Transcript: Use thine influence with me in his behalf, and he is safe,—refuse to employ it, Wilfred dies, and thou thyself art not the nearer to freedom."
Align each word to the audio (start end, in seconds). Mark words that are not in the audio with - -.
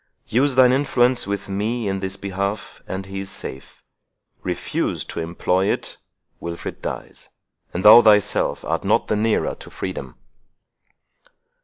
Use 0.29 0.55
thine 0.55 0.71
influence 0.71 1.27
with 1.27 1.47
me 1.47 1.87
in 1.87 2.01
his 2.01 2.17
behalf, 2.17 2.81
and 2.87 3.05
he 3.05 3.19
is 3.19 3.29
safe,—refuse 3.29 5.05
to 5.05 5.19
employ 5.19 5.67
it, 5.71 5.97
Wilfred 6.39 6.81
dies, 6.81 7.29
and 7.71 7.85
thou 7.85 8.01
thyself 8.01 8.65
art 8.65 8.83
not 8.83 9.09
the 9.09 9.15
nearer 9.15 9.53
to 9.53 9.69
freedom." 9.69 10.15